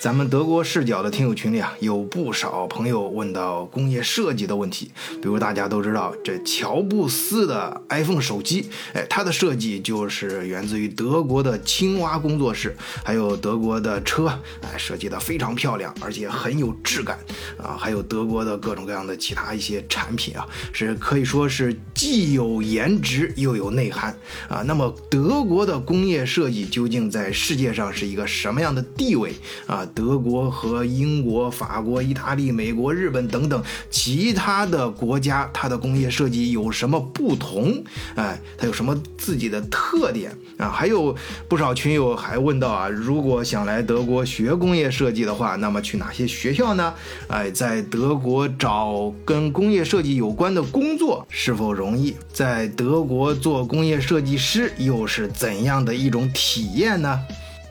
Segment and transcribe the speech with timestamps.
[0.00, 4.92] 咱们德国视角的听友群里啊，有不少朋友问到工业设计的问题。
[5.20, 12.76] 比如大家都知道，这乔布斯的 iPhone 手机，哎，它的设计就是源自于德国的青蛙工作室。
[13.02, 14.26] 还有德国的车，
[14.62, 17.18] 哎，设计的非常漂亮，而且很有质感
[17.60, 17.76] 啊。
[17.76, 24.16] 还有德国的各种各样的其他一些产品啊，是可以说是既有颜值又有内涵
[24.48, 24.62] 啊。
[24.64, 29.34] 那么德国的工业设计究竟在世界上是一个什么样的地位
[29.66, 29.84] 啊？
[29.94, 37.82] 德国和英国、法国、意大利、美国、日本等等其他的国家，它的工业设计有什么不同？
[38.14, 40.68] 哎，它有什么自己的特点啊？
[40.68, 41.14] 还有
[41.48, 46.94] 不少群友还问到啊，如果想来德国学工业设计的话，那么去哪些学校呢？
[47.28, 52.14] 哎，在德国找跟工业设计有关的工作是否容易？
[52.32, 57.20] 在德国做工业设计师又是怎样的一种体验呢？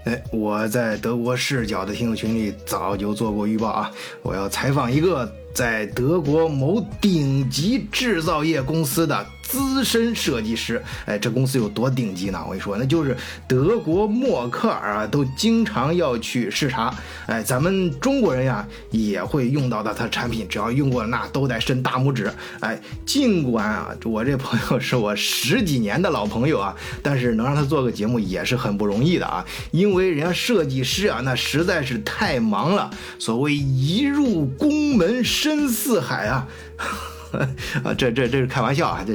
[0.08, 3.92] 哎，我在德国视角的听众群里早就做过预报啊！
[4.22, 9.26] 我要采访一个在德国某顶级制造业公司的。
[9.48, 12.44] 资深设计师，哎，这公司有多顶级呢？
[12.44, 13.16] 我跟你说，那就是
[13.48, 16.94] 德国默克尔啊，都经常要去视察。
[17.28, 22.30] 哎，咱们中国人呀，也会用到的他产品，只要用过那都得伸大拇指。
[22.60, 32.92] 哎，尽管啊，我这朋友是我十几年的老朋友啊，但是能让他做个节目也是很不容易的啊，因为人家设计师啊，那实在是太忙了。
[33.18, 36.46] 所谓一入宫门深深似海啊。
[37.84, 39.04] 啊，这这这是开玩笑啊！
[39.06, 39.14] 这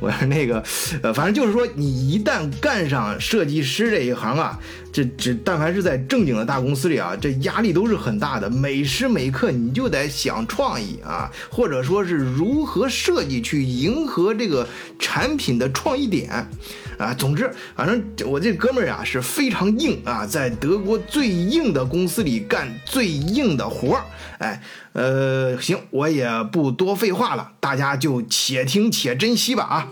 [0.00, 0.62] 我说那个，
[1.02, 4.58] 呃，反正就是说，你一旦干上设计师这一行啊，
[4.92, 14.66] 这这但凡是在正经的大公司里啊，这压力都是很大的，每时每刻你就得想创意啊，或者说是如何设计去迎合这个
[14.98, 16.48] 产品的创意点。
[16.96, 24.04] 啊，总之，反正我这哥们儿啊是非常硬啊，在德国最硬的公司里干最硬的活儿。
[24.38, 24.60] 哎，
[24.94, 29.88] 呃，行，我也不多废话了，大家就且听且珍惜吧啊。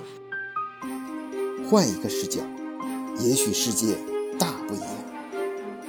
[1.68, 2.40] 换一个视角，
[3.18, 3.96] 也许世界
[4.38, 4.88] 大不一样。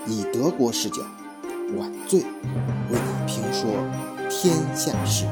[0.07, 1.03] 以德国视角，
[1.77, 2.25] 晚醉为
[2.97, 3.69] 你评说
[4.29, 5.25] 天下事。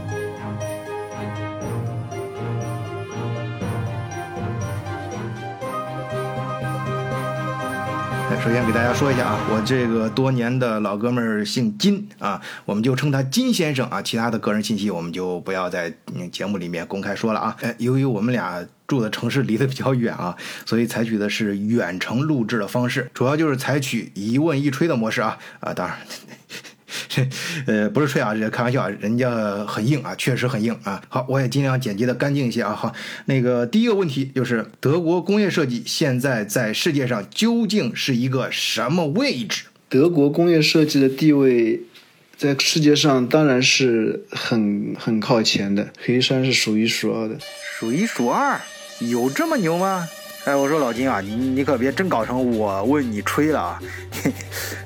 [8.43, 14.01] 首先给大家说一下啊，我这个多年的老哥们儿姓金啊，我们就称他金先生啊。
[14.01, 15.93] 其他的个人信息我们就不要在
[16.31, 17.55] 节目里面公开说了啊。
[17.61, 20.35] 哎，由于我们俩住的城市离得比较远啊，
[20.65, 25.95] 所以采取的是远程录制的方式，主要就是采取一问一吹的模式啊啊，当然。
[27.67, 31.01] 呃，不是吹啊，这开玩笑啊，人家很硬啊，确实很硬啊。
[31.09, 32.73] 好，我也尽量剪辑的干净一些啊。
[32.73, 32.93] 好，
[33.25, 39.65] 那个第一个问题就是，德国工业设计现在在世界上究竟是一个什么位置？
[39.89, 41.81] 德国工业设计的地位
[42.37, 47.37] 在世界上当然是很很靠前的，黑山是数一数二的。
[47.77, 48.59] 数一数二？
[48.99, 50.07] 有这么牛吗？
[50.43, 53.79] 哎，我说老金啊，你你可别真搞成我问你吹了啊！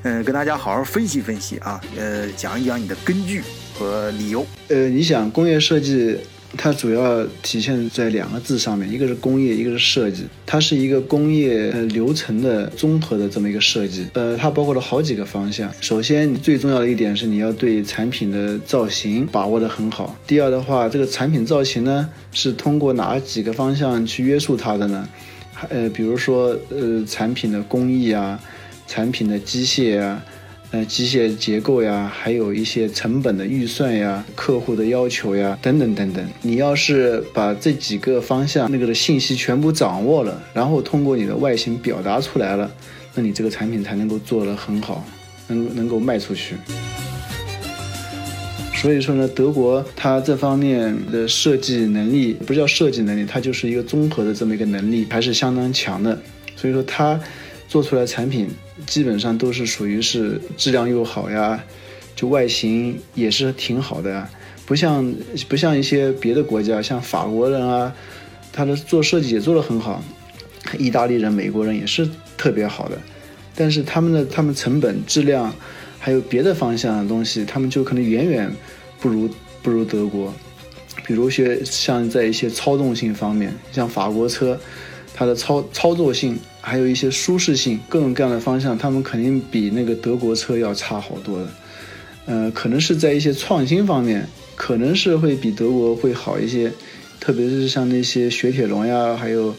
[0.04, 3.42] 嗯，跟大家好好分析分析啊，呃，讲一讲你的根据
[3.74, 4.46] 和理由。
[4.68, 6.18] 呃，你想工业设计，
[6.58, 10.26] 它主要体现在两个字上面，一个是工业，一个是设计。
[10.46, 14.06] 它是一个工业流程的综合的这么一个设计。
[14.12, 15.72] 呃，它包括了好几个方向。
[15.80, 20.18] 首先，最重要的一点是你要对产品的造型把握得很好。
[20.28, 25.08] 第二的话，这个产品造型呢，是通过哪几个方向去约束它的呢？
[25.70, 28.40] 呃，比如说，呃，产品的工艺啊，
[28.88, 30.22] 产品的机械呀，
[30.72, 36.28] 呃，机械结构呀，还有一些成本的预算呀，客户的要求呀，等等等等。
[36.42, 42.70] 你要是把这几个方向那个的信息全部掌握了，然后通过你的外形表达出来了，
[43.14, 45.06] 那你这个产品才能够做得很好，
[45.48, 46.56] 能能够卖出去。
[48.76, 56.22] 所以说呢，德国它这方面的设计能力不叫设计能力，它就是一个综合的这么一个能力，还是相当强的。
[56.56, 57.20] 所以说它
[57.68, 58.48] 做出来产品
[58.86, 61.64] 基本上都是属于是质量又好呀，
[62.16, 64.30] 就外形也是挺好的呀。
[64.68, 65.12] 不像
[65.50, 67.92] 不像一些别的国家，像法国人啊，
[68.54, 70.04] 他的做设计也做得很好，
[70.78, 72.08] 意大利人、美国人也是
[72.38, 73.02] 特别好的，
[73.56, 75.52] 但是他们的他们成本、质量。
[76.06, 78.56] 还有别的方向的东西，他们就可能远远
[79.00, 79.28] 不如
[79.64, 80.32] 不如德国。
[81.04, 84.56] 比如些像在一些操纵性方面，像法国车，
[85.16, 91.48] 它的操操作性，还有一些舒适性，各种各样的方向，他们肯定比那个德国车要差好多的。
[92.28, 96.72] 呃，可能是在一些创新方面，可能是会比德国会好一些，
[97.20, 99.56] 特别是像那些雪铁龙呀，还有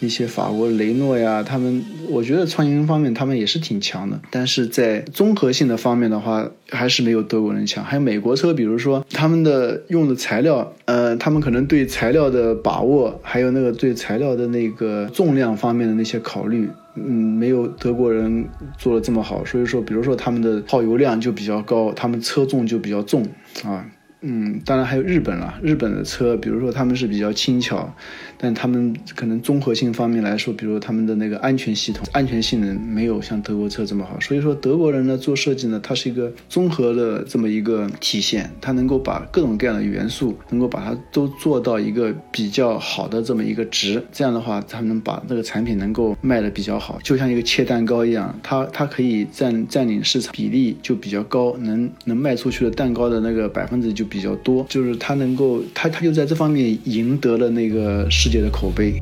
[0.00, 7.84] 一些法国雷诺呀，他们我觉得创新方面他们也是挺强的，但是在综合性的方面的话，还是没有德国人强。
[7.84, 18.46] 还有美国车，比如说他们的用的材料，呃，他们可能对材料的把握，还有那个对材料的那个重量方面的那些考虑，嗯，没有德国人
[18.76, 19.44] 做的这么好。
[19.44, 23.26] 所以说，比如说他们的耗油量就比较高，他们车重就比较重
[23.64, 23.84] 啊。
[24.20, 25.54] 嗯，当然还有日本了。
[25.62, 27.94] 日本的车，比如说他们是比较轻巧，
[28.36, 34.18] 但他们可能综合性方面来说，比如他们的那个安全系统、安全性能没有像德国车这么好。
[34.18, 44.04] 所以说德国人呢做设计呢，它是一个综合的这么一个体现，它能够把各种各样的元素能够把它都做到一个比较好的这么一个值。
[44.10, 54.07] 这样的话，他能把这个产品能够卖的比较好，就像一个切蛋糕一样，它它可以占占领市场比例就比较高，能能卖出去的蛋糕的那个百分之就。
[54.08, 59.00] 比较多，就是他能够，他他就在这方面赢得了那个世界的口碑。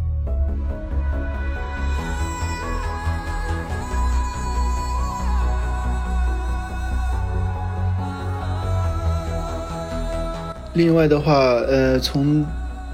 [10.74, 12.44] 另外的话，呃，从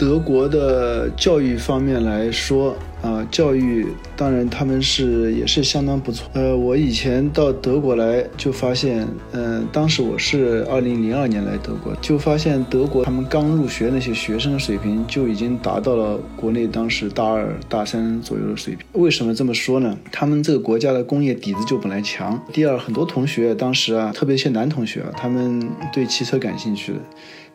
[0.03, 2.75] 德国的教育方面来说。
[3.03, 6.31] 啊，教育当然他们是也是相当不错。
[6.35, 18.87] 呃，我以前到德国来就发现，嗯，当时我是二零零二年来德国，就发现德国他们刚入学那些学生的水平就已经达到了国内当时大二大三左右的水平。
[18.93, 19.99] 为什么这么说呢？
[20.13, 22.41] 他们这个国家的工业底子就本来强。
[22.53, 26.99] 第二，很多同学当时啊，特别一些男同学啊，他们对汽车感兴趣的，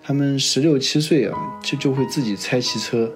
[0.07, 3.11] 他们十六七岁啊，就就会自己拆汽车。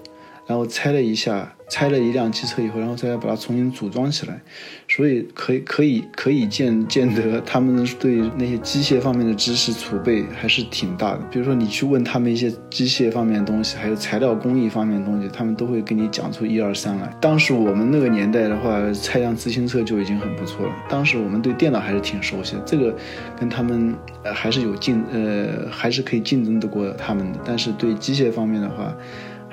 [0.47, 4.41] 然后拆了一下，拆了一辆汽车以后，然后再把它重新组装起来，
[4.89, 11.19] 所以可以可以可以见见得他们对那些机械方面的知识储备还是挺大的。
[11.31, 17.07] 比如说你去问他们一些机械方面的东西，还有材料工艺方面的东西，他们都会跟你讲出一二三来。
[17.21, 20.73] 当时我们那个年代的话，拆辆自行车就已经很不错了。
[20.89, 22.93] 当时我们对电脑还是挺熟悉的，这个
[23.39, 27.39] 跟他们呃还是有竞呃还是可以竞争得过他们的。
[27.45, 28.93] 但是对机械方面的话，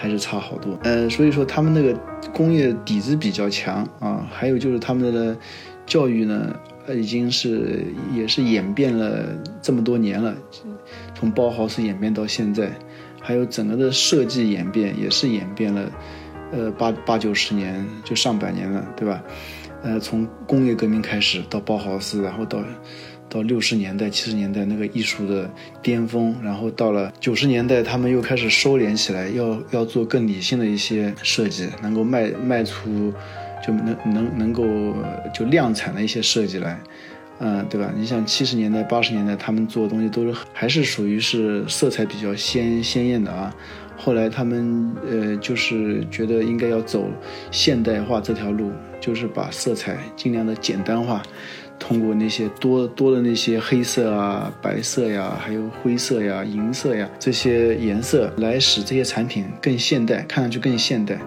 [0.01, 1.93] 还是差好多，呃，所以说他们那个
[2.33, 5.37] 工业底子比较强啊，还有就是他们的
[5.87, 6.55] 教育呢，
[6.87, 7.85] 呃，已经是
[8.15, 9.25] 也是演变了
[9.61, 10.33] 这么多年了，
[11.17, 12.71] 从包豪斯演变到现在，
[13.21, 15.91] 还有整个的设计演变也是演变了，
[16.53, 19.21] 呃，八八九十年就上百年了，对吧？
[19.83, 22.63] 呃，从工业革命开始到包豪斯，然后到。
[23.29, 25.51] 到六十年代、七十年代那个艺术的
[25.83, 33.13] 巅峰，然后到了九十年代，他们又开始收敛起来，要要做更理性的一些设计，能够卖卖出，
[33.67, 34.65] 就能能能够
[35.35, 36.81] 就量产的一些设计来，
[37.41, 37.93] 嗯，对吧？
[37.97, 43.55] 你像七十年代、八十年代，他们做的东西都是还是属于是色彩比较鲜鲜艳的啊。
[44.01, 47.11] 后来他们呃就是觉得应该要走
[47.51, 48.71] 现代化这条路，
[49.01, 51.21] 就是把色彩尽量的简单化。
[51.79, 61.19] 通过那些多多的那些黑色啊、白色呀，还有灰色呀、银色呀这些颜色，来使这些产品更现代，看上去更现代。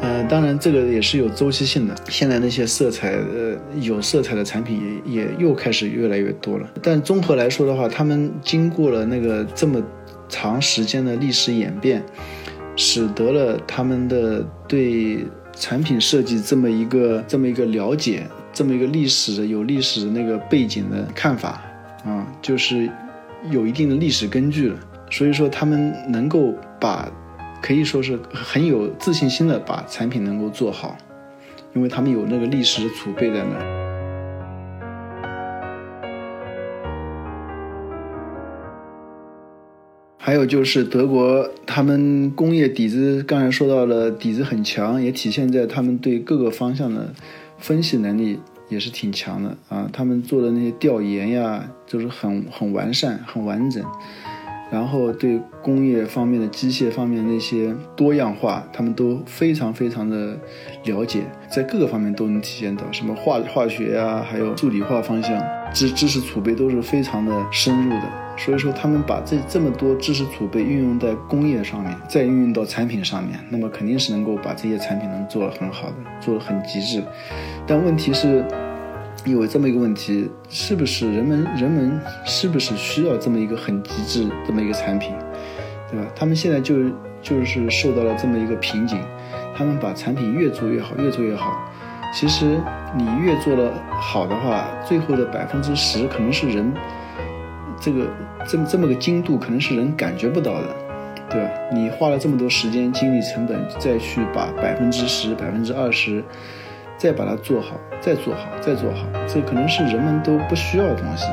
[0.00, 1.94] 呃，当然这个也是有周期性的。
[2.08, 6.68] 现在那些色彩，呃，有色彩的产品也也又开始越来越多了。
[6.82, 9.80] 但综合来说的话，他们经过了那个这么。
[10.28, 12.04] 长时间的历史演变，
[12.76, 21.62] 使得了他们的对产品设计这么一个这么一个了解，这么一个历史有历史的那个背景的看法
[22.04, 22.88] 啊，就是
[23.50, 24.76] 有一定的历史根据了。
[25.10, 27.10] 所以说，他们能够把
[27.62, 30.96] 可以说是很有自信心的把产品能够做好，
[31.74, 33.77] 因为他们有那个历史的储备在那儿。
[40.28, 47.10] 还有就是德国，他们工业底子，刚才说到了底子很强，也体现在他们对各个方向的
[47.56, 49.88] 分析能力也是挺强的啊。
[49.90, 53.82] 他们做的那些调研呀，就是很很完善、很完整。
[54.70, 60.38] 然后对工业方面的机械方面那些多样化，他们都非常非常的
[60.84, 68.02] 了解，在各个方面都能体现到，什么化化学呀，还有数理化方向知知识储备都是非常的深入的。
[68.36, 77.02] 所以说，他们把这这么多知识储备运用在工业上面，再运用到产品上面，那么肯定是能够把这些产品能做得很好的，做得很极致。
[77.66, 78.44] 但问题是，
[79.24, 85.12] 有这么一个问题，是不是人们人们是不是需要这么一个很极致这么一个产品，
[85.90, 86.06] 对吧？
[86.14, 86.76] 他们现在就
[87.20, 89.00] 就是受到了这么一个瓶颈，
[89.54, 91.52] 他们把产品越做越好，越做越好。
[92.14, 92.58] 其实
[92.96, 93.70] 你越做的
[94.00, 96.72] 好的话，最后的百分之十可能是人。
[97.80, 98.08] 这个
[98.44, 100.66] 这么这么个精度，可能是人感觉不到的，
[101.30, 101.50] 对吧？
[101.72, 106.24] 你花了这么多时间、精力、成本，再去把百分之十、百分之二十，
[106.98, 111.24] 再把它做好，再做好，再做好，这可能是人们都不需要的东西。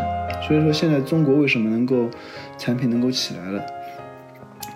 [0.48, 2.08] 所以说，现在中国为什么能够
[2.58, 3.66] 产品能够起来了？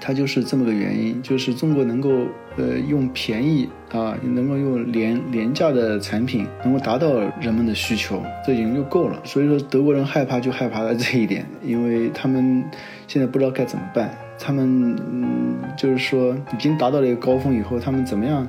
[0.09, 2.09] 它就是这么个原因，就是中国能够
[2.57, 9.21] 呃用便宜啊，能够用廉廉价的产品，能够达到人们的需求，这已经就够了。
[9.23, 12.63] 所以说德国人害怕就害怕在这一点，因为他们
[13.07, 14.09] 现在不知道该怎么办。
[14.39, 18.47] 他们嗯，就是说已经达到了一个高峰以后，他们怎么样？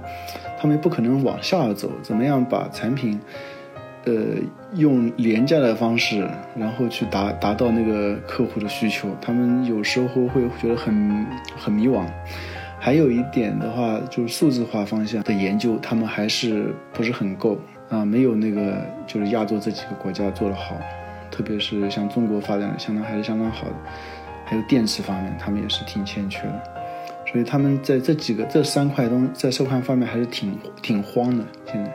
[0.59, 3.21] 他们不可能往下走，怎么样把产品？
[4.05, 4.13] 呃，
[4.75, 6.27] 用廉价的方式，
[6.57, 11.27] 然后去达达到那个客户的需求，他们有时候会觉得很
[11.57, 12.05] 很迷惘。
[12.79, 17.59] 还有一点的话，就是数字化方向的研究，他们还是不是很够
[17.91, 20.77] 啊，没有那个就是亚洲这几个国家做得好，
[21.31, 23.75] 特别是像中国发展相当还是相当好的。
[24.47, 26.63] 还有电池方面，他们也是挺欠缺的，
[27.31, 31.93] 所以他们在这几个这三块东在这块方面还是挺挺慌的，现在。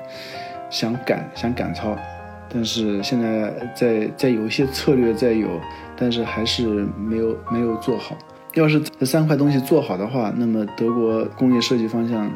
[0.69, 1.98] 想赶想赶超，
[2.50, 5.60] 但是现在在在有一些策略在有，
[5.95, 8.15] 但是还是没有没有做好。
[8.53, 12.31] 要是这三块东西做好的话，那么德国工业设计方向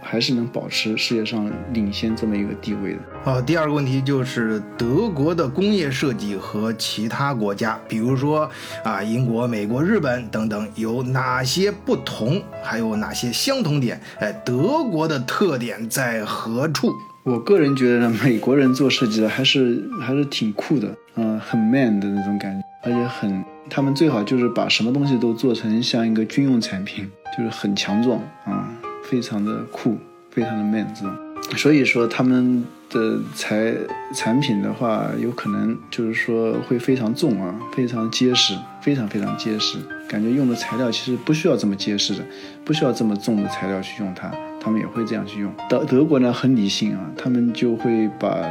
[0.00, 3.00] 还是能保持世界上领先这么一个地位的。
[3.24, 8.48] 好，第二个问题就是德国的工业设计和其他国家，比如说
[8.84, 14.00] 啊英国、美国、日本等等，有哪些不同，还有哪些相同点？
[14.20, 16.92] 哎，德国的特点在何处？
[17.24, 28.68] 我个人觉得呢，美国人做设计的还是还是挺酷的，嗯，很 man 的那种感觉，而且很，他们最好就是把什么东西都做成像一个军用产品，就是很强壮啊，
[29.04, 29.96] 非常的酷，
[30.30, 31.10] 非常的 man 这种。
[31.56, 33.74] 所以说他们的材
[34.14, 42.20] 产品的话，有可能就是说会非常重啊，非常结实，非常非常结实，感觉用的材料其实不需要这么结实的，
[42.66, 44.30] 不需要这么重的材料去用它。
[44.64, 45.52] 他们也会这样去用。
[45.68, 48.50] 德德国呢很理性啊，他们就会把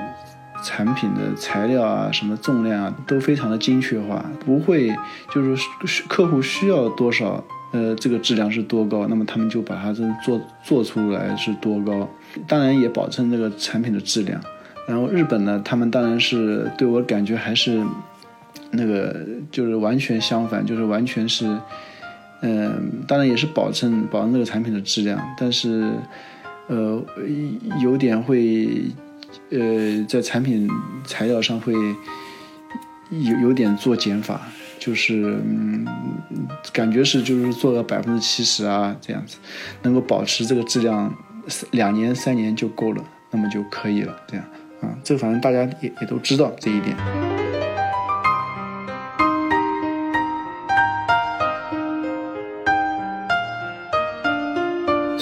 [0.63, 4.95] 产品的材料啊、什么重量啊都非常的精确化，不会
[5.33, 12.07] 就是客户需要多少，呃，这个质量是多高，那么他们就把它这做做出来是多高，
[12.47, 14.39] 当然也保证这个产品的质量。
[14.87, 17.83] 然后日本呢，他们当然是对我感觉还是
[18.71, 21.57] 那个就是完全相反，就是完全是。
[22.45, 25.93] 嗯，当然也是保证保证这个产品的质量，但是，
[26.67, 27.01] 呃，
[27.81, 28.67] 有点会，
[29.49, 30.69] 呃，在产品
[31.05, 31.73] 材料上会
[33.09, 34.41] 有有点做减法，
[34.77, 35.87] 就是嗯，
[36.73, 39.37] 感觉是就是做个百分之七十啊这样子，
[39.83, 41.15] 能够保持这个质量
[41.71, 44.45] 两年三年就够了，那么就可以了，这样
[44.81, 47.32] 啊，这反正大家也也都知道这一点。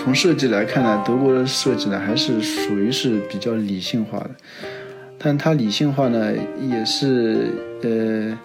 [0.04, 4.32] 从设计来看呢，德国的设计呢还是属于是比较理性化的，
[5.20, 7.52] 但它理性化呢也是
[7.84, 8.36] 呃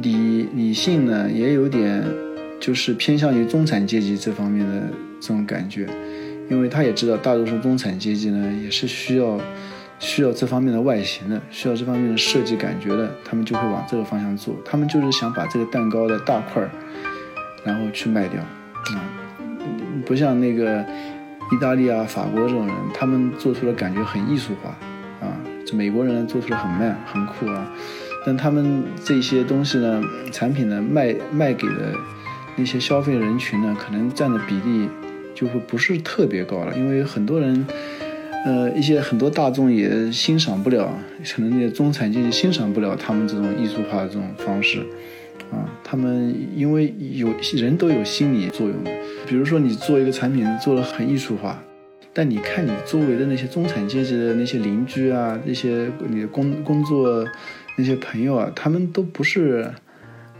[0.00, 2.02] 理理性呢也有点
[2.58, 4.88] 就是偏向于中产阶级这方面的
[5.20, 5.86] 这种感觉，
[6.48, 9.38] 因为他也知道大多数中产阶级呢也是需要
[9.98, 16.70] 需要这方面的外形的，需要这方面的设计感觉的，他们就会往这个方向做，他们就是想把这个蛋糕的大块儿
[17.62, 19.25] 然后去卖掉啊。
[20.06, 20.80] 不像那个
[21.52, 24.70] 意大利啊、法国这种人，他们做出的感觉很艺术化
[25.20, 25.36] 啊。
[25.66, 27.70] 这美国人做出的很 man、很酷啊。
[28.24, 31.92] 但他们这些东西呢，产品呢卖卖给的
[32.56, 34.88] 那些消费人群呢，可能占的比例
[35.34, 36.74] 就会不是特别高了。
[36.76, 37.66] 因为很多人，
[38.44, 40.98] 呃，一些很多大众也欣赏不了，
[41.34, 44.84] 可能那些中产阶级欣赏不了他们这种艺术化的这种方式。
[45.52, 48.90] 啊，他们因为有人都有心理作用的，
[49.26, 51.62] 比如说你做一个产品做的很艺术化，
[52.12, 57.24] 但你看你周围的那些中产阶级的那些邻居啊，那些你的工工作
[57.76, 59.70] 那些朋友啊，他们都不是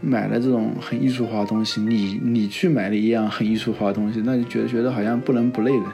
[0.01, 5.85] 买了这种很艺术化的东西，你你去买了一样很艺术化的东西，那就觉得觉得好像不伦不类的，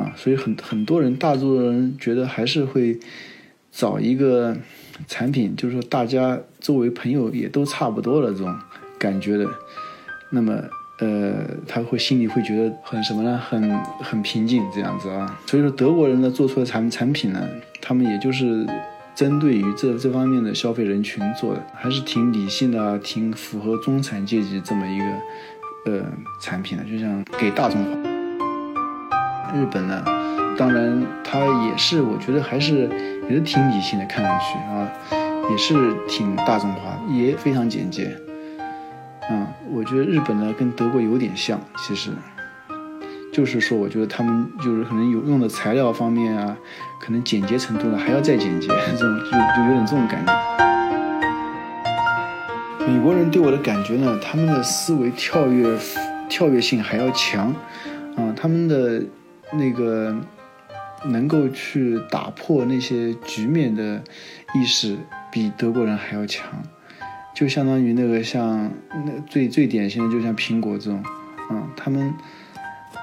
[0.00, 2.98] 啊，所以很很多人大多数人觉得还是会
[3.70, 4.56] 找一个。
[5.06, 8.54] 产品就是说，大家周围朋友也都差不多了这种
[8.98, 9.46] 感觉的，
[10.30, 10.60] 那么
[10.98, 13.38] 呃，他会心里会觉得很什么呢？
[13.38, 15.38] 很很平静这样子啊。
[15.46, 17.40] 所以说，德国人呢做出的产产品呢，
[17.80, 18.66] 他们也就是
[19.14, 25.04] 针对于这这方面的消费人群做的，还是挺理性的啊，挺符合中产阶级这么一个
[25.92, 26.06] 呃
[26.40, 27.90] 产品的，就像给大众化。
[29.54, 30.04] 日本呢，
[30.58, 32.90] 当然它也是，我觉得还是。
[33.28, 34.88] 也是挺理性的，看上去啊，
[35.50, 38.10] 也是挺大众化，也非常简洁。
[39.30, 42.10] 嗯，我觉得日本呢跟德国有点像，其实
[43.30, 46.56] 就是说，我觉得他们就是可能有用的材料方面啊，
[46.98, 50.32] 可能简洁程度呢还要再简洁， 这种就就有点这种感觉。
[52.86, 55.78] 美国人对我的感觉呢，他们的思维跳跃
[56.30, 57.54] 跳跃性还要强，
[58.16, 59.02] 啊，他们的
[59.52, 60.16] 那个
[61.04, 64.02] 能够去打破那些局面的
[64.54, 64.96] 意识
[65.30, 66.62] 比德国人还要强。
[67.34, 68.70] 就相当于那个像
[69.06, 71.00] 那最最典型的，就像苹果这种，
[71.50, 72.12] 嗯，他们，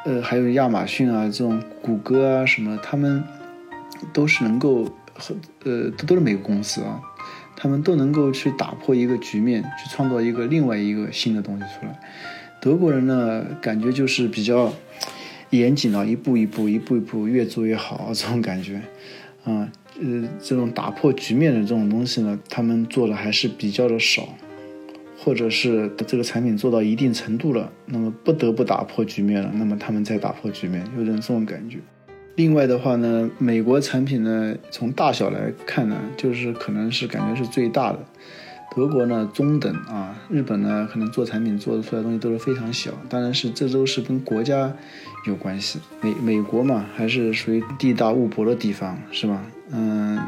[0.05, 3.23] 呃，还有亚马逊啊，这种谷歌啊什么，他们
[4.11, 4.83] 都是能够
[5.13, 5.33] 和
[5.63, 6.99] 呃都都是美国公司啊，
[7.55, 11.97] 他们都能够去打破一个局面，去创造一个另外一个新的东西出来。
[12.59, 14.73] 德国人呢，感觉就是比较
[15.51, 18.81] 严谨啊，一步一步，一步一步，越做越好 这种感觉，
[19.43, 19.71] 啊。
[19.97, 24.27] 呃，这种打破局面的这种东西呢，他们做的还是比较的少，
[25.17, 31.77] 或者是这个产品做到一定程度了，那么不得不打破局面了，那么他们再打破局面，有点这种感觉。
[32.35, 38.05] 另外的话呢，美国产品呢，从大小来看呢，就是可能是感觉是最大的。
[38.73, 44.73] 德国呢中等啊，日本呢可能做产品做的出来东西都是非常小，当然是这都是跟国家
[45.25, 45.79] 有关系。
[46.01, 49.41] 美美国嘛，还是属于地大物博的地方，是吧？
[49.71, 50.19] 嗯，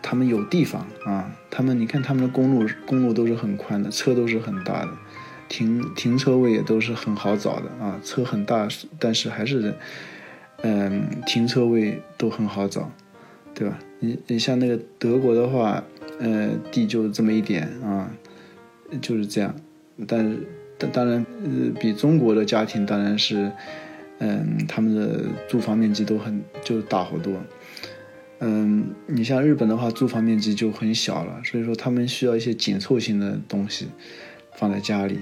[0.00, 4.92] 他们有地方啊，他们你看他们的公路公路都是很宽的，车都是很大的，
[5.48, 8.66] 停停车位也都是很好找的啊，车很大，
[8.98, 9.74] 但是还是
[10.62, 12.90] 嗯停车位都很好找，
[13.54, 13.78] 对吧？
[13.98, 15.82] 你你像那个德国的话。
[16.20, 18.10] 呃，地就这么一点啊，
[19.00, 19.54] 就是这样。
[20.06, 20.46] 但是，
[20.78, 23.50] 当当然，呃，比中国的家庭当然是，
[24.18, 27.42] 嗯，他们的住房面积都很就大好多。
[28.40, 33.88] 嗯，你像日本的话，住房面积就很小了，所以说他们需要一些紧凑型的东西
[34.54, 35.20] 放在家里，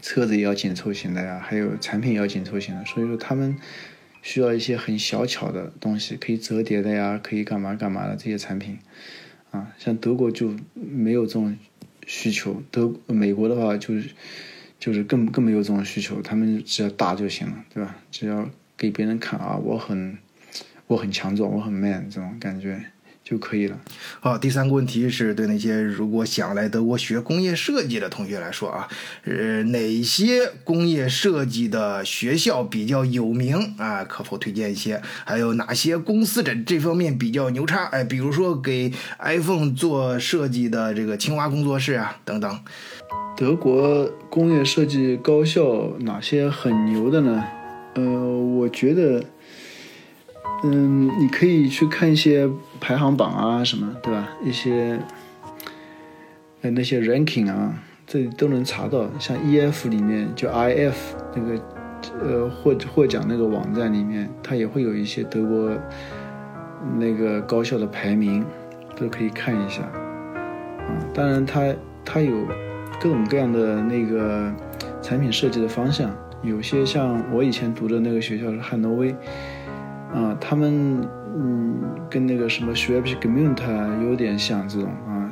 [0.00, 3.56] 车子也要紧凑型的呀，还有产品也要紧凑型的，所以说他们
[4.20, 8.78] 需要一些很小巧的东西，可以折叠的呀，可以干嘛干嘛的这些产品。
[9.50, 11.56] 啊，像德国就没有这种
[12.06, 14.10] 需求，德美国的话就是
[14.78, 17.96] 就是更更没有这种需求，他们只要打就行了，对吧？
[18.10, 20.18] 只要给别人看啊，我很
[20.86, 22.84] 我很强壮，我很 man 这种感觉。
[23.28, 23.78] 就可以了。
[24.20, 28.88] 好，第三个问题是对那些如果想来德国学工业设计的同学来说啊，
[29.24, 34.02] 呃，哪些工业设计的学校比较有名啊？
[34.04, 35.02] 可否推荐一些？
[35.26, 37.84] 还有哪些公司在这方面比较牛叉？
[37.92, 42.58] 哎，比如说给 iPhone 做设计的这个青蛙工作室啊，等等。
[43.36, 47.44] 德国工业设计高校哪些很牛的呢？
[47.94, 49.22] 呃，我觉得。
[50.64, 52.48] 嗯，你可以去看一些
[52.80, 54.28] 排行榜啊，什么，对吧？
[54.44, 54.98] 一些
[56.62, 57.72] 呃那些 ranking 啊，
[58.04, 59.08] 这都能查到。
[59.20, 60.94] 像 EF 里面，就 IF
[61.34, 61.60] 那个
[62.20, 65.70] 呃获获奖那个网站里面，它也会有一些德国
[66.98, 68.44] 那个高校的排名，
[68.96, 69.82] 都可以看一下。
[69.82, 69.94] 啊，
[71.14, 71.72] 当然它
[72.04, 72.32] 它有
[73.00, 74.52] 各种各样的那个
[75.00, 76.10] 产品设计的方向，
[76.42, 79.14] 有些像我以前读的那个学校是汉诺威。
[80.12, 85.30] 啊，他们嗯，跟那个什么 s h w a b i s c h Gemüse 有点像这种啊，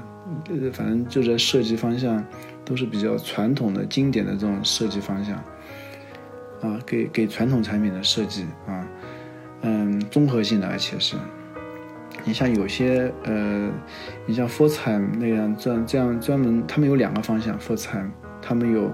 [0.51, 2.23] 呃，反正就在设计方向
[2.65, 5.37] 都是比较传统的、经典的这种设计方向
[6.61, 8.87] 啊，给给传统产品的设计啊，
[9.63, 11.17] 嗯，综合性的，而且是，
[12.25, 13.71] 你像有些呃，
[14.27, 18.11] 你像 f o r t h e 那样这样这样专门，他们有两个方向 f o r t h e
[18.43, 18.93] 他们有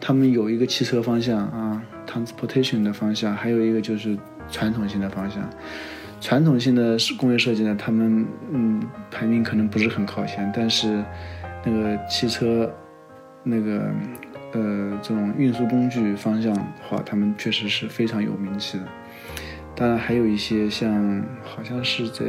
[0.00, 4.18] 他们有一个汽车方向啊，transportation 的方向，还有一个就是。
[4.52, 5.42] 传统性的方向，
[6.20, 11.02] 传统性的工业设计呢，他们嗯排名可能不是很靠前，但是
[11.64, 12.72] 那个汽车
[13.42, 13.90] 那个
[14.52, 18.84] 呃这种运输工具方向的话，他们确实是非常有名气的。
[19.74, 22.24] 当然还有一些像好像是在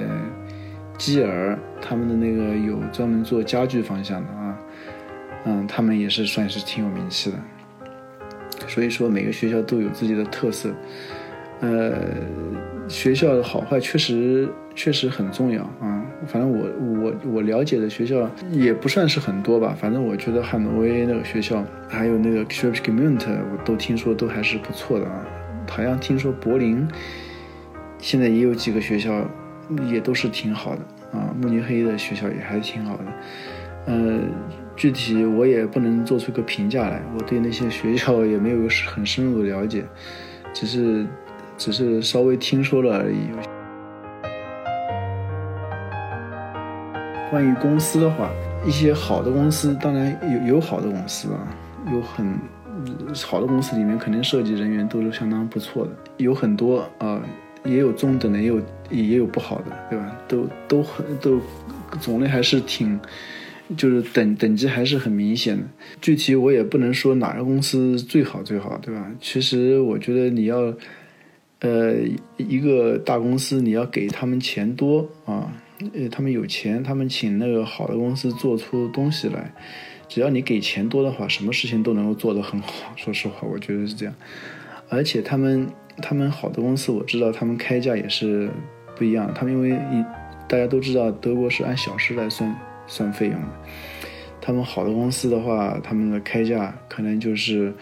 [0.97, 4.57] 基尔，他们的那个有专门做家具方向的啊，
[5.45, 7.37] 嗯，他们也是算是挺有名气的。
[8.67, 10.73] 所以说每个学校都有自己的特色。
[11.61, 12.07] 呃，
[12.89, 16.03] 学校的好坏确实确实很重要啊。
[16.27, 16.67] 反正我
[17.01, 19.75] 我我了解的学校也不算是很多吧。
[19.79, 25.25] 反正我觉得汉诺威那个学校，还有那个 s c h w e b g e m u n t 我都听说都还是不错的啊。
[25.69, 26.85] 好像听说柏林
[27.97, 29.25] 现在也有几个学校
[29.89, 30.81] 也都是挺好的
[31.17, 31.33] 啊。
[31.41, 33.03] 慕尼黑的学校也还是挺好的。
[33.85, 34.19] 呃，
[34.75, 39.85] 具体我也不能做出个评价来，我对那些学校也没有很深入的了解，
[40.53, 41.05] 只是。
[41.57, 43.17] 只是稍微听说了而已。
[47.29, 48.29] 关于公司的话，
[48.65, 51.47] 一些好的公司，当然有有好的公司啊，
[51.91, 52.37] 有很
[53.25, 57.21] 好的公司里面肯定设计人员都是相当不错的，有很多啊，
[57.63, 60.15] 也有中等的，也有也有不好的，对吧？
[60.27, 61.39] 都都很都
[61.99, 62.99] 种类还是挺。
[63.77, 65.63] 就是等等级还是很明显的，
[66.01, 69.09] 具体我也不能说哪个公司最好最好，对吧？
[69.21, 70.71] 其实我觉得你要，
[71.63, 71.95] 呃，
[72.37, 75.51] 一个大公司你要给他们钱多啊，
[75.93, 79.51] 呃，他们有钱，他们请那个好的公司做出东西来，
[80.07, 82.93] 只要你给钱多的话，什么事情都能够做得很好。
[82.95, 84.13] 说实话，我觉得是这样。
[84.89, 85.67] 而且他们
[86.01, 88.49] 他们好的公司，我知道他们开价也是
[88.95, 89.71] 不一样，他们因为
[90.47, 92.55] 大家都知道德国是按小时来算。
[92.85, 93.47] 算费用的，
[94.41, 97.73] 他们好的公司的话，他们的开价可能就是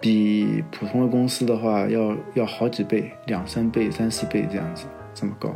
[0.00, 5.54] 比普通的公司的话要要好几倍，两三倍、三四倍这样子这么高。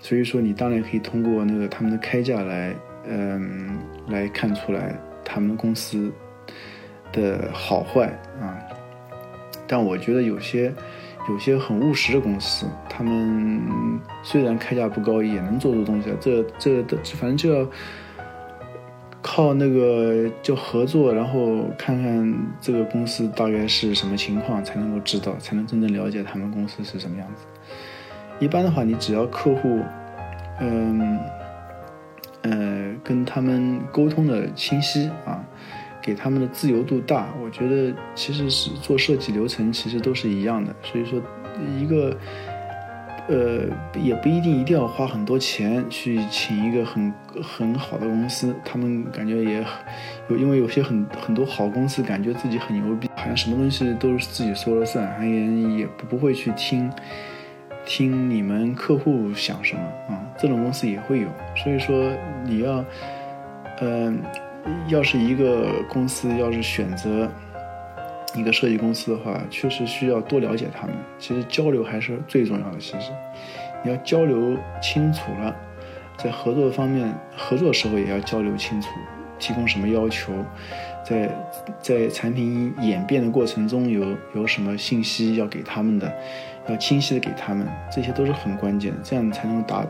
[0.00, 2.74] 所以说，你当然可以通过那个他们的开价来，
[3.08, 3.76] 嗯，
[4.08, 6.12] 来看出来他们公司
[7.12, 8.06] 的好坏
[8.40, 8.56] 啊。
[9.66, 10.72] 但我觉得有些
[11.28, 13.60] 有些很务实的公司，他们
[14.22, 16.16] 虽然开价不高，也能做出东西来。
[16.20, 17.68] 这这的，反正就要。
[19.26, 27.46] 靠那个就合作，然后看看这个公司大概是什么情况，才能够知道，才能真正了解他们公司是什么样子。
[28.38, 29.80] 一般的话，你只要客户，
[30.60, 31.18] 嗯，
[32.42, 35.42] 呃，跟他们沟通的清晰啊，
[36.02, 40.76] 给他们的自由度大，我觉得其实是做设计流程其实都是一样的。
[40.82, 41.18] 所以说，
[41.80, 42.14] 一个。
[43.26, 49.64] 呃，也不一定一定要花很多钱去请一个很很好的公司，他们感觉也
[50.28, 56.92] 有，因为有些很很多好公司感觉自己很牛逼，好像什么东西都是自己说了算，还也不不会去听
[57.86, 61.28] 听你们客户想什么啊，这种公司也会有。
[61.56, 62.12] 所以说
[62.44, 62.84] 你要，
[63.80, 64.20] 嗯，
[64.88, 67.30] 要是一个公司要是选择。
[68.34, 70.96] 一个设计公司的话，确实需要多了解他们。
[71.18, 72.78] 其实交流还是最重要的。
[72.78, 73.10] 其实，
[73.84, 75.54] 你要交流清楚了，
[76.16, 78.88] 在合作方面，合作时候也要交流清楚，
[79.38, 80.32] 提供什么要求，
[81.04, 81.30] 在
[81.80, 86.12] 在产品演变的过程中有有什么信息要给他们的，
[86.68, 89.86] 要清晰的给他们，这些都是很关键的，这样才能达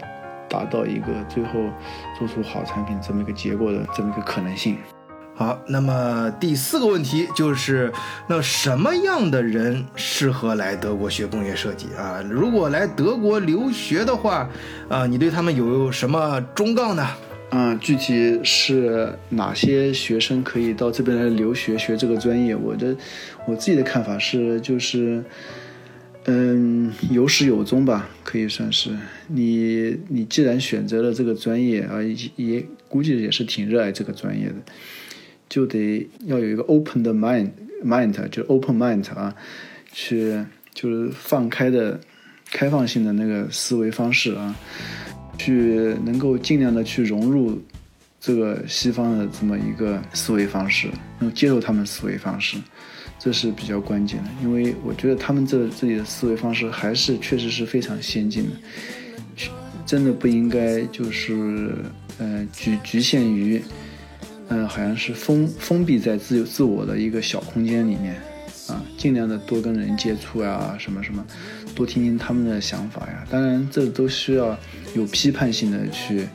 [0.49, 1.61] 达到一个最后
[2.19, 4.77] 做出好产品这么一个结果的这么一个可能性。
[5.37, 7.93] 好，那么第四个问题就是，
[8.29, 12.25] 那什么样的人适合来德国学工业设计啊？
[12.31, 14.49] 如果来德国留学的话，
[14.89, 17.05] 啊，你对他们有什么忠告呢？
[17.51, 22.55] 嗯，具体是哪些学生可以到这边来留学学这个专业？
[22.55, 22.97] 我的
[23.45, 25.23] 我自己的看法是，就是，
[26.27, 28.97] 嗯，有始有终吧，可以算是。
[29.27, 31.99] 你你既然选择了这个专业啊，
[32.37, 34.55] 也估计也是挺热爱这个专业的。
[35.49, 39.33] 就得要有一个 open 的 mind，mind 就 open mind 啊，
[39.93, 42.01] 去就是放开的、
[42.51, 44.57] 开放性的那个思维方式啊，
[45.39, 47.63] 去能够尽量的去融入
[48.21, 50.89] 这个西方的这么一个思维方式，
[51.21, 52.57] 能接受他们思维方式，
[53.19, 54.31] 这是比较关键的。
[54.43, 58.51] 因为我觉得他们这自己的思维方式还是确实是非常先进的，
[59.87, 61.77] 真的不应该就是
[62.19, 63.63] 呃局局限于。
[64.49, 68.15] 嗯，好像是封封闭在自由自我的一个小空间里面，
[68.69, 71.25] 啊，尽量的多跟人接触呀，什么什么，
[71.75, 73.27] 多听听他们的想法呀。
[73.31, 74.57] 当然，这都需要
[74.95, 76.29] 有批判性的去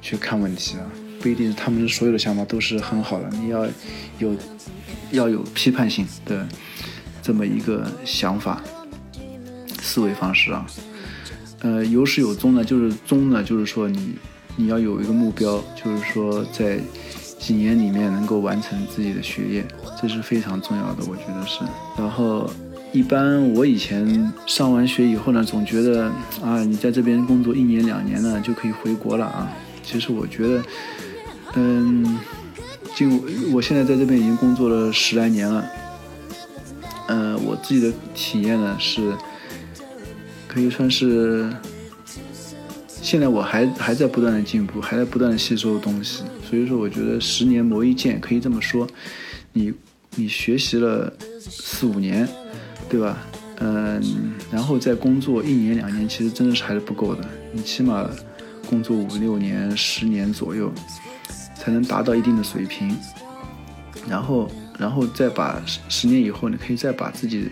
[0.00, 3.28] 去看问题啊，不一定他们所有的想法都是很好的。
[3.32, 3.66] 你要
[4.18, 4.34] 有
[5.12, 6.48] 要有批判性的
[7.22, 8.62] 这么一个想法
[9.82, 10.66] 思维方式啊。
[11.60, 14.14] 呃，有始有终呢，就是终呢，就是说你
[14.56, 16.80] 你要有一个目标，就是说在。
[17.40, 19.66] 几年里面能够完成自己的学业，
[20.00, 21.60] 这是非常重要的，我觉得是。
[21.96, 22.48] 然后，
[22.92, 29.50] 一般我以前上完学以后呢，总觉得啊，你在这边工作一年两年呢，就可以回国了啊。
[29.82, 30.62] 其实我觉得，
[31.54, 32.18] 嗯，
[32.94, 33.08] 就
[33.52, 35.64] 我现在在这边已经工作了十来年了，
[37.08, 39.14] 呃，我自己的体验呢是，
[40.46, 41.50] 可以算是。
[43.02, 48.86] 现在我还还在不断的进步，还在不断的吸收东西，所以说我觉得十年磨一剑可以这么说。
[49.52, 49.72] 你
[50.14, 52.28] 你学习了四五年，
[52.88, 53.18] 对吧？
[53.58, 57.24] 嗯，然后再工作一年两年，其实真的是还是不够的。
[57.52, 58.08] 你起码
[58.68, 60.72] 工作五六年、十年左右，
[61.56, 62.96] 才能达到一定的水平。
[64.08, 67.50] 然后，然后再把十年以后，你可以再把自己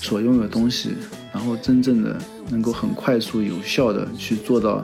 [0.00, 0.96] 所拥有的东西。
[1.32, 2.18] 然后真正的
[2.50, 4.82] 能够很快速、有效的去做到，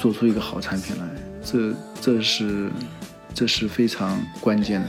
[0.00, 1.04] 做出一个好产品来。
[1.44, 2.70] 这这是
[3.34, 4.88] 这是非常关键的。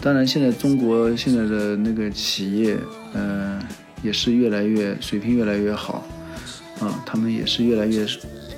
[0.00, 2.76] 当然，现在中国现在的那个企业，
[3.14, 3.60] 嗯、
[4.02, 6.06] 也是越来越水平越来越好，
[6.80, 8.06] 啊，他们也是越来越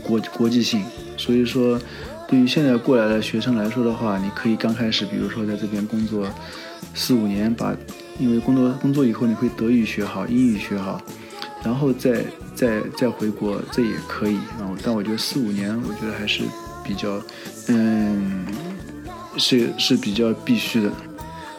[0.03, 0.85] 国国际性。
[1.17, 1.81] 所以说，
[2.29, 6.29] 对于现在过来的学生来说的话，你可以刚开始，比如说在这边工作
[6.95, 7.75] 四五年，把
[8.19, 11.03] 因为工作工作以后你会德语学好，英语学好，
[11.65, 14.77] 然后再再再回国，这也可以啊。
[14.83, 16.43] 但我觉得四五年，我觉得还是
[16.85, 17.21] 比较，
[17.69, 18.47] 嗯，
[19.39, 20.93] 是是比较必须的。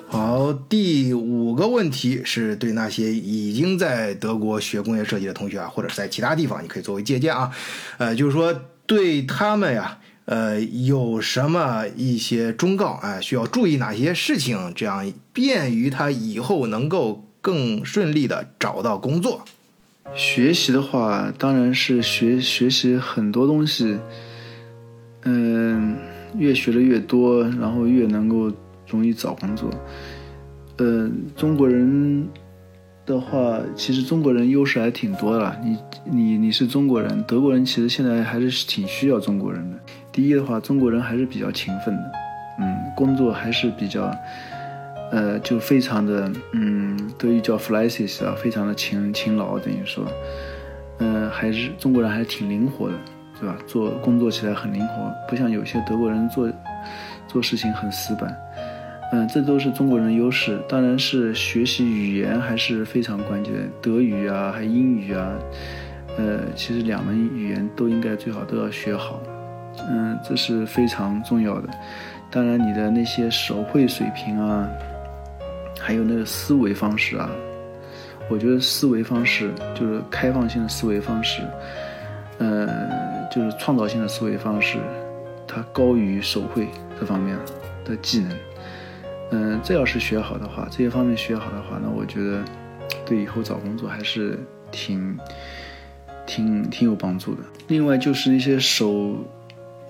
[0.07, 7.49] 好，第五个问题是对那些已经在德国学工业设计的同学啊，或者在其他地方，你可以作为借鉴啊。
[7.97, 8.53] 呃，就是说
[8.85, 19.43] 对他们呀，呃，有什么一些忠告啊、需要注意哪些事情，这样便于他以后能够更顺利的找到工作。
[20.13, 23.97] 学习的话，当然是学学习很多东西，
[25.23, 25.95] 嗯，
[26.37, 28.51] 越学的越多，然后越能够
[28.87, 29.71] 容易找工作。
[30.77, 32.27] 呃，中国人
[33.05, 35.59] 的话，其实中国人优势还挺多的。
[35.63, 39.79] 你你你是中国人，德国人其实现在还是挺需要中国人的。
[40.11, 42.11] 第一的话，中国人还是比较勤奋的，
[42.59, 44.15] 嗯，工作还是比较。
[45.13, 50.03] 呃，就非常的，嗯，德语叫 fleißig 啊，非常的勤勤劳，等于说，
[50.97, 52.95] 嗯、还是中国人还是挺灵活的，
[53.39, 53.55] 对吧？
[53.67, 56.51] 做工作起来很灵活，不像有些德国人做
[57.27, 58.35] 做事情很死板。
[59.11, 60.59] 嗯、这都是中国人优势。
[60.67, 65.31] 当然是学习语言还是非常关键的，德语啊，还英语啊，
[66.17, 69.21] 呃，其实两门语言都应该最好都要学好。
[69.91, 71.69] 嗯，这是非常重要的。
[72.31, 74.67] 当然，你的那些手绘水平啊。
[75.85, 77.29] 还有那个思维方式啊，
[78.29, 81.41] 我觉得思维方式就是开放性的思维方式，
[82.37, 82.69] 呃，
[83.29, 84.77] 就是创造性的思维方式，
[85.45, 87.37] 它高于手绘这方面
[87.83, 88.31] 的技能。
[89.31, 92.41] 嗯、这要是学好的话，这些方面学好的话，那我觉得
[93.05, 94.39] 对以后找工作还是
[94.71, 95.17] 挺
[96.25, 97.41] 挺挺有帮助的。
[97.67, 99.17] 另外就是一些手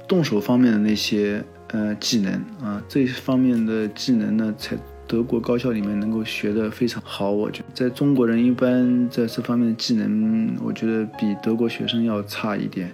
[0.08, 4.76] 动手方面的那些呃技能啊，这方面的技能呢才。
[5.06, 12.92] 德国高校里面能够学得非常好，我觉得在中国人一般在这方面的技能，我觉得比德国学生要差一点，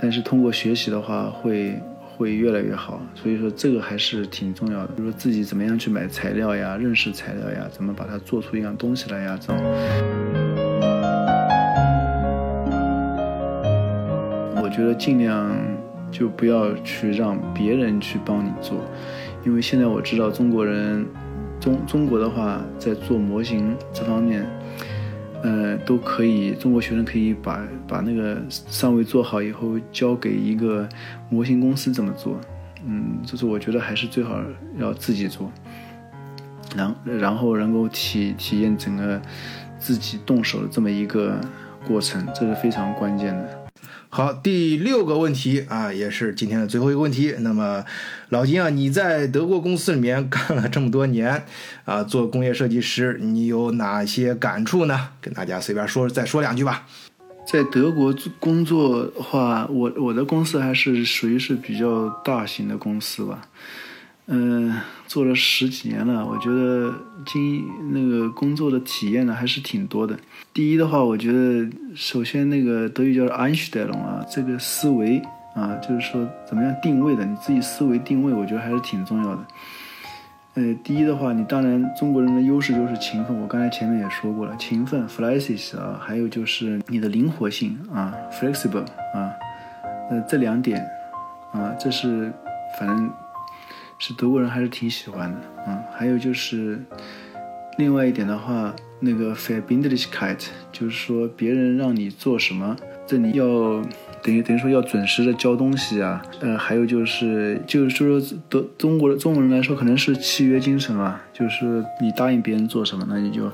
[0.00, 4.88] 但是通过学习的话会会越来越好，所以说这个还是挺重要的。
[4.96, 9.56] 比如说自己怎么样去买材料呀，认识材料呀，怎么把它做出一样东西来呀，这种。
[14.60, 15.54] 我觉得尽量
[16.10, 18.80] 就不要去让别人去帮你做，
[19.44, 21.06] 因为现在我知道中国人。
[21.64, 24.44] 中中国的话，在做模型这方面，
[25.42, 30.86] 呃，都可以，中国学生可以把把那个尚未做好以后，交给一个
[31.30, 32.38] 模型公司怎么做。
[32.86, 34.38] 嗯，就是我觉得还是最好
[34.78, 35.50] 要自己做，
[36.76, 39.18] 然然后能够体体验整个
[39.78, 41.40] 自己动手的这么一个
[41.86, 43.63] 过程，这是非常关键的。
[44.16, 47.34] 好，第六个问题啊，也是今天的最后一个问题。
[47.40, 47.84] 那么，
[48.28, 51.44] 老金啊，你在德国公司里面干了这么多年
[51.84, 55.08] 啊，做工业设计师，你有哪些感触呢？
[55.20, 56.86] 跟大家随便说，再说两句吧。
[57.44, 63.42] 在德国工作的话，我我的公司还是属于是比较大型的公司吧。
[64.26, 64.74] 嗯，
[65.06, 66.94] 做了十几年了，我觉得
[67.26, 70.18] 经那个工作的体验呢还是挺多的。
[70.54, 75.20] 第一的话，我觉得首先那个德语叫 Einstellung 啊，这个思维
[75.54, 79.44] 啊，就是说怎么样定位的，你自己思维定位，我觉得还是挺重要的。
[80.54, 89.30] 呃，第一的话，你当然中国人的优势就是勤奋，我刚才前面也说过了，勤奋 fleißig 啊，还有就是你的灵活性啊，flexible 啊，
[90.10, 90.82] 呃，这两点
[91.52, 92.32] 啊，这是
[92.80, 93.12] 反正。
[93.98, 96.78] 是德国人还是挺喜欢的，嗯，还有就是，
[97.78, 102.76] 另外一点的话，那个 Verbindlichkeit，就是说别人让你做什么，
[103.06, 103.82] 这你要
[104.22, 113.50] 等于等于说要准时的交东西啊，呃，还有就是就是说德中国的中国人来说，可能是契约精神啊，就是你答应别人做什么，那你就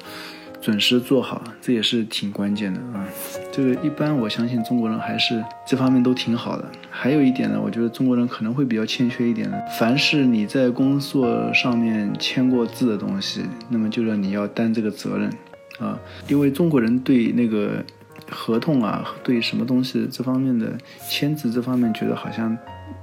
[0.61, 3.07] 准时做好，这也是挺关键的啊。
[3.51, 6.64] 这个一般我相信中国人还是这方面都挺好的。
[6.90, 15.31] 还有一点呢，我觉得中国人可能会比较欠缺一点的，凡是你在工作上面签过字的东西，那么就让你要担这个责任
[15.79, 17.83] 啊，因为中国人对那个
[18.31, 20.77] 合同啊，对什么东西这方面的
[21.09, 22.57] 签字这方面，觉得好像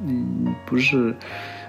[0.05, 1.15] 嗯不是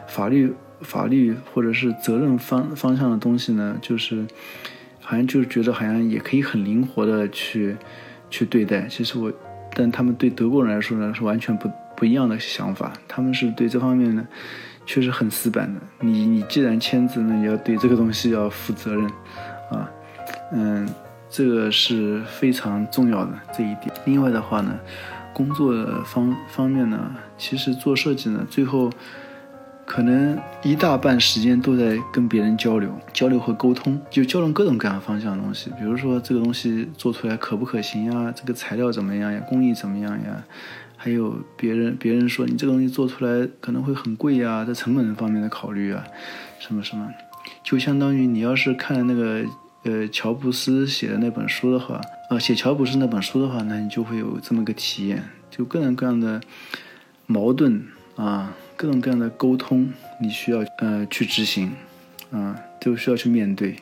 [0.07, 4.27] 法律法律或者是责任方方向的东西呢，就是
[5.09, 7.75] 好像就是觉得好像也可以很灵活的去
[8.29, 8.87] 去对待。
[8.89, 9.33] 其实我，
[9.75, 11.71] 但他们对德国人来说呢，是完全不。
[11.99, 14.25] 不一样的想法，他们是对这方面呢
[14.87, 15.81] 确实很死板的。
[15.99, 19.05] 你你既然签字，那你要对这个东西要负责任，
[19.73, 19.91] 啊，
[20.53, 20.89] 嗯，
[21.29, 23.93] 这个是非常重要的这一点。
[24.05, 24.79] 另外的话呢，
[25.33, 28.89] 工作方方面呢，其实做设计呢，最后。
[29.89, 35.71] 可能一大半时间都在跟别人交流、交流和沟通，就交流各种各样方向的东西。
[35.79, 38.31] 比如说这个东西做出来可不可行呀？
[38.37, 39.41] 这个材料怎么样呀？
[39.49, 40.45] 工艺怎么样呀？
[40.95, 46.05] 还有别人别人说你这个东西做出来可能会很贵呀，在成本方面的考虑啊，
[46.61, 47.09] 什么什么，
[47.65, 49.43] 就相当于你要是看了那个
[49.85, 51.99] 呃乔布斯写的那本书的话，
[52.29, 56.41] 呃写乔布斯那本书的话，那你就会有这么个体验，就各种各样的
[57.27, 57.83] 矛盾
[58.17, 58.53] 啊。
[58.79, 61.73] 各种各样的沟通，你需要呃去执行，
[62.31, 63.75] 啊，都需要去面对。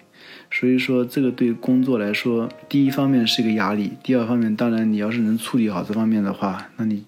[0.51, 7.05] 所以说，这个对工作来说，第一方面是一个压力，第二方面，当然你要是能处理好这方面的话，那你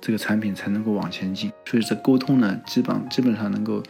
[0.00, 1.52] 这个产品才能够往前进。
[1.66, 3.82] 所以这沟通呢，基本基本上能够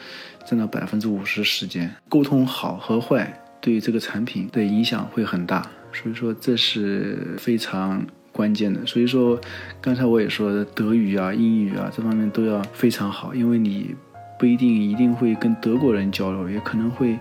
[0.44, 1.94] 占到百分之五十时间。
[2.08, 8.04] 沟通好和坏对于这个产品的影响会很大，所以说这是非常。
[8.36, 9.40] 关键的，所以说，
[9.80, 13.94] 刚才我也说，德语啊、英语啊这方面都要非常好，因为你
[14.38, 17.18] 不一定一定会跟德国人交流，也可能会，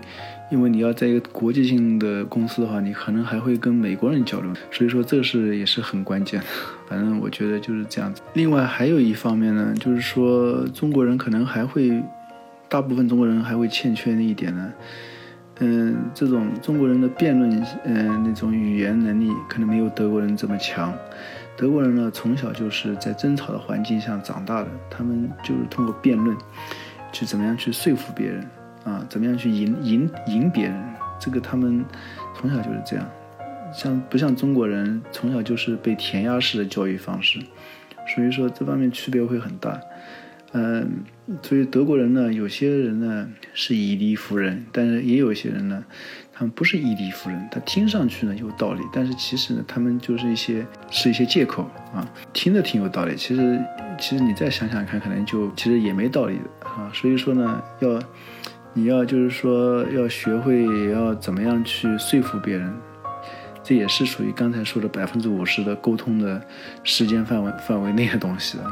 [0.52, 6.46] 因为你要在一个国际性的公司的话，你可能还会跟美国人交流，所以说这是也是很关键的。
[6.86, 8.20] 反正我觉得就是这样子。
[8.34, 12.02] 另外还有一方面呢，就是说中国人可能还会，
[12.68, 14.72] 大部分中国人还会欠缺的一点呢。
[15.58, 17.50] 嗯，这种中国人的辩论，
[17.84, 20.92] 嗯，那种语言能力可能没有德国人这么强。
[21.56, 26.36] 德国人呢，从小就是在争吵的环境下长大的，他们就是通过辩论，
[27.10, 28.46] 去怎么样去说服别人，
[28.84, 30.84] 啊，怎么样去赢赢赢别人，
[31.18, 31.82] 这个他们
[32.34, 33.06] 从小就是这样。
[33.72, 37.40] 像不像中国人从小就是被填鸭式的教育方式，
[38.14, 39.80] 所以说这方面区别会很大。
[40.58, 41.04] 嗯，
[41.42, 45.84] 所以德国人呢，有些人呢是以理服人，但是也有一些人呢，
[46.32, 53.60] 他们不是以理服人，他听上去呢有道理，但是其实呢，他们就是一些是一些借口啊，听着挺有道理，其实
[53.98, 56.90] 其实你再想想看，可能就其实也没道理的啊。
[56.94, 58.00] 所以说呢，要
[58.72, 62.72] 你要就是说要学会要怎么样去说服别人，
[63.62, 66.40] 这也是属于刚才说的百分之五十的沟通的
[66.82, 68.64] 时间范围范围内的东西了。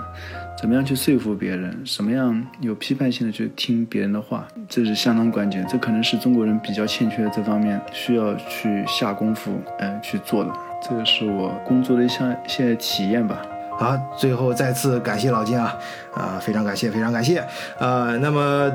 [0.64, 1.78] 怎么样去说服别人？
[1.84, 4.48] 什么样有批判性的去听别人的话？
[4.66, 5.62] 这是相当关键。
[5.68, 10.50] 这可能是中国人比较欠缺的这方面，需要去下功夫，嗯，去做的。
[10.80, 13.42] 这个是我工作的一项现在体验吧。
[13.78, 15.76] 好，最后再次感谢老金啊，
[16.14, 17.44] 啊，非常感谢，非常感谢，
[17.78, 18.72] 呃，那么。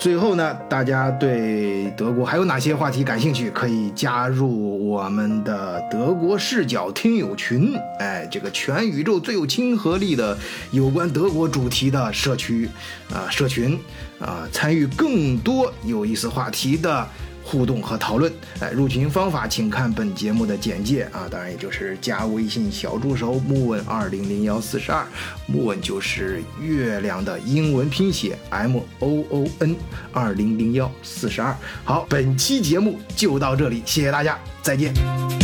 [0.00, 3.50] 最后呢，大家对德国还有哪些话题感兴趣？
[3.50, 10.34] 可以加入我们的德国视角听友群，哎，这个全宇宙最有亲和力的
[10.70, 12.66] 有关德国主题的社区
[13.12, 13.78] 啊社群
[14.18, 17.06] 啊，参与更多有意思话题的。
[17.50, 25.04] 互动和讨论，哎，入群方法请看本节目的简介啊，当然也就是加微信小助手木问二零零幺四十二，
[25.46, 29.74] 木问就是月亮的英文拼写 M O O N
[30.12, 31.52] 二零零幺四十二。
[31.82, 35.39] 好，本期节目就到这里，谢谢大家，再见。